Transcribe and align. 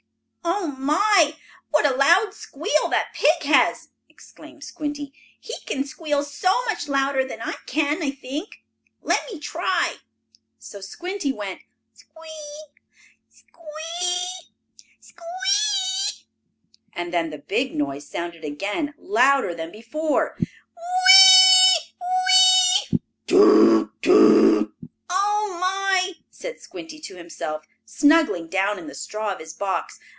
"Oh 0.43 0.67
my! 0.83 1.37
what 1.69 1.85
a 1.85 1.95
loud 1.95 2.33
squeal 2.33 2.87
that 2.89 3.13
pig 3.13 3.43
has!" 3.43 3.89
exclaimed 4.09 4.63
Squinty. 4.63 5.13
"He 5.39 5.53
can 5.65 5.83
squeal 5.85 6.25
much 6.67 6.87
louder 6.87 7.23
than 7.25 7.41
I 7.41 7.53
can, 7.67 8.01
I 8.01 8.11
think. 8.11 8.63
Let 9.01 9.25
me 9.31 9.39
try." 9.39 9.97
So 10.59 10.81
Squinty 10.81 11.31
went: 11.31 11.61
"Squee! 11.93 12.65
Squee! 13.29 14.51
Squee!" 14.99 16.25
And 16.93 17.13
then 17.13 17.29
the 17.29 17.37
big 17.37 17.75
noise 17.75 18.07
sounded 18.07 18.43
again, 18.43 18.93
louder 18.97 19.53
than 19.53 19.71
before: 19.71 20.35
"Whee! 20.39 21.79
Whee! 22.01 22.99
Toot! 23.27 24.01
Toot!" 24.01 24.73
"Oh 25.09 25.57
my!" 25.59 26.13
said 26.31 26.59
Squinty 26.59 26.99
to 26.99 27.15
himself, 27.17 27.63
snuggling 27.85 28.47
down 28.47 28.79
in 28.79 28.87
the 28.87 28.95
straw 28.95 29.31
of 29.33 29.39
his 29.39 29.53
box. 29.53 29.99